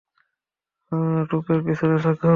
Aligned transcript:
টেপের 1.29 1.59
পিছনে 1.65 1.97
থাকুন। 1.99 2.29